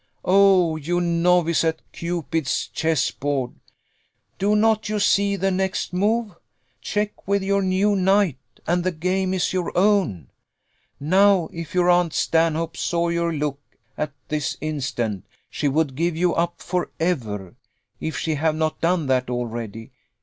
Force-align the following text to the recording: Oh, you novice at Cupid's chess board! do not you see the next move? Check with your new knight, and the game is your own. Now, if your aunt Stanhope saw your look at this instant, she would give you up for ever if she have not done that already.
Oh, 0.25 0.77
you 0.77 0.99
novice 0.99 1.63
at 1.63 1.79
Cupid's 1.91 2.65
chess 2.69 3.11
board! 3.11 3.51
do 4.39 4.55
not 4.55 4.89
you 4.89 4.97
see 4.99 5.35
the 5.35 5.51
next 5.51 5.93
move? 5.93 6.33
Check 6.81 7.27
with 7.27 7.43
your 7.43 7.61
new 7.61 7.95
knight, 7.95 8.39
and 8.65 8.83
the 8.83 8.91
game 8.91 9.31
is 9.31 9.53
your 9.53 9.71
own. 9.77 10.31
Now, 10.99 11.49
if 11.53 11.75
your 11.75 11.87
aunt 11.91 12.13
Stanhope 12.13 12.77
saw 12.77 13.09
your 13.09 13.31
look 13.31 13.59
at 13.95 14.11
this 14.27 14.57
instant, 14.59 15.23
she 15.51 15.67
would 15.67 15.93
give 15.93 16.17
you 16.17 16.33
up 16.33 16.63
for 16.63 16.89
ever 16.99 17.53
if 17.99 18.17
she 18.17 18.33
have 18.33 18.55
not 18.55 18.81
done 18.81 19.05
that 19.05 19.29
already. 19.29 19.91